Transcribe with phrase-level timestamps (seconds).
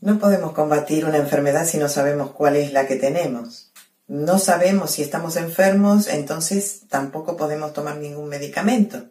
[0.00, 3.70] No podemos combatir una enfermedad si no sabemos cuál es la que tenemos.
[4.08, 9.08] No sabemos si estamos enfermos, entonces tampoco podemos tomar ningún medicamento.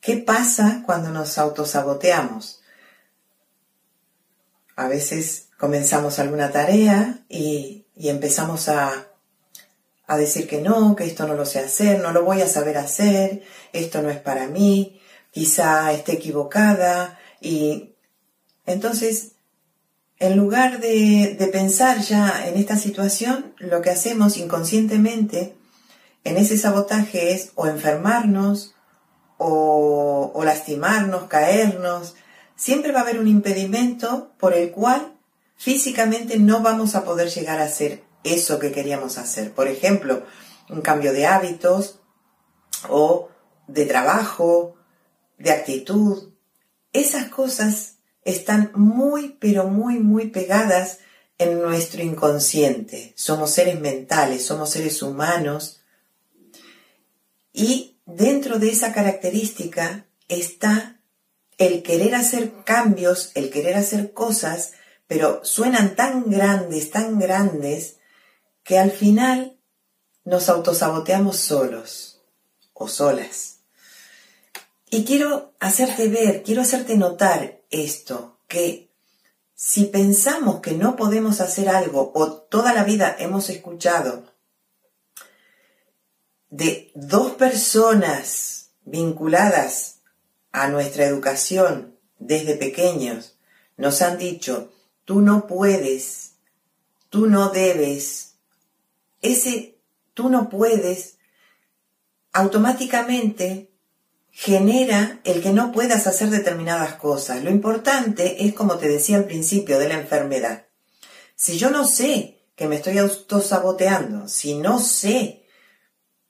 [0.00, 2.62] ¿Qué pasa cuando nos autosaboteamos?
[4.76, 9.06] A veces comenzamos alguna tarea y, empezamos a,
[10.06, 12.76] a decir que no, que esto no lo sé hacer, no lo voy a saber
[12.78, 17.94] hacer, esto no es para mí, quizá esté equivocada y
[18.66, 19.31] entonces
[20.22, 25.56] en lugar de, pensar ya en esta situación, lo que hacemos inconscientemente
[26.22, 28.76] en ese sabotaje es o enfermarnos
[29.36, 32.14] o, o, lastimarnos, caernos.
[32.54, 35.12] Siempre va a haber un impedimento por el cual
[35.56, 39.50] físicamente no vamos a poder llegar a hacer eso que queríamos hacer.
[39.50, 40.22] Por ejemplo,
[40.70, 41.98] un cambio de hábitos
[42.88, 43.28] o
[43.66, 44.76] de trabajo,
[45.38, 46.30] de actitud.
[46.92, 47.91] Esas cosas
[48.24, 50.98] están muy, pero muy, muy pegadas
[51.38, 53.12] en nuestro inconsciente.
[53.16, 55.80] Somos seres mentales, somos seres humanos.
[57.52, 61.00] Y dentro de esa característica está
[61.58, 64.72] el querer hacer cambios, el querer hacer cosas,
[65.06, 67.96] pero suenan tan grandes, tan grandes,
[68.64, 69.58] que al final
[70.24, 72.22] nos autosaboteamos solos
[72.72, 73.58] o solas.
[74.90, 78.90] Y quiero hacerte ver, quiero hacerte notar esto, que
[79.54, 84.24] si pensamos que no podemos hacer algo o toda la vida hemos escuchado
[86.50, 90.00] de dos personas vinculadas
[90.52, 93.38] a nuestra educación desde pequeños,
[93.76, 94.70] nos han dicho,
[95.04, 96.34] tú no puedes,
[97.08, 98.34] tú no debes,
[99.22, 99.78] ese
[100.14, 101.16] tú no puedes,
[102.32, 103.71] automáticamente
[104.32, 107.44] genera el que no puedas hacer determinadas cosas.
[107.44, 110.66] Lo importante es, como te decía al principio, de la enfermedad.
[111.36, 115.44] Si yo no sé que me estoy autosaboteando, si no sé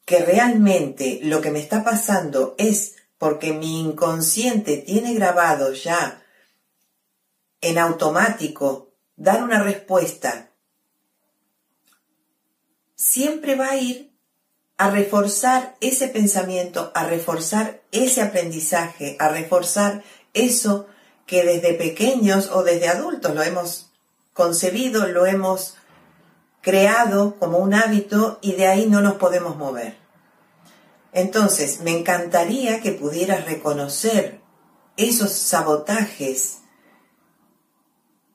[0.04, 6.24] que realmente lo que me está pasando es porque mi inconsciente tiene grabado ya
[7.60, 10.50] en automático dar una respuesta,
[12.96, 14.12] siempre va a ir
[14.82, 20.03] a reforzar ese pensamiento, a reforzar ese aprendizaje, a reforzar
[20.34, 20.88] eso
[21.25, 23.93] que desde pequeños o desde adultos lo hemos
[24.32, 25.76] concebido, lo hemos
[26.62, 29.97] creado como un hábito y de ahí no nos podemos mover.
[31.12, 34.41] Entonces, me encantaría que pudieras reconocer
[34.97, 36.59] esos sabotajes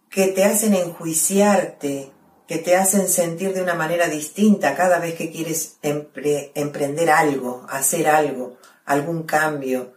[0.09, 2.14] que te hacen enjuiciarte,
[2.47, 8.08] que te hacen sentir de una manera distinta cada vez que quieres emprender algo, hacer
[8.08, 9.94] algo, algún cambio.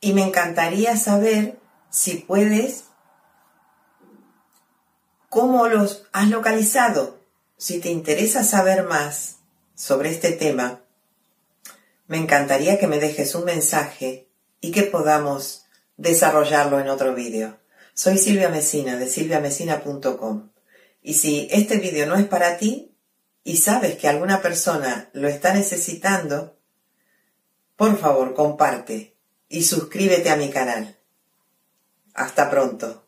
[0.00, 1.60] Y me encantaría saber
[1.90, 2.84] si puedes,
[5.28, 7.20] cómo los has localizado.
[7.56, 9.36] Si te interesa saber más
[9.76, 10.80] sobre este tema,
[12.08, 14.28] me encantaría que me dejes un mensaje
[14.60, 15.66] y que podamos
[15.96, 17.58] desarrollarlo en otro vídeo.
[17.94, 20.51] Soy Silvia Mesina de silviamesina.com.
[21.02, 22.94] Y si este vídeo no es para ti
[23.42, 26.56] y sabes que alguna persona lo está necesitando,
[27.76, 29.16] por favor comparte
[29.48, 30.96] y suscríbete a mi canal.
[32.14, 33.06] Hasta pronto.